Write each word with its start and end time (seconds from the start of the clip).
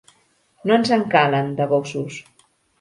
No 0.71 0.77
ens 0.77 0.95
en 0.97 1.05
calen, 1.13 1.53
de 1.61 1.71
gossos. 1.77 2.21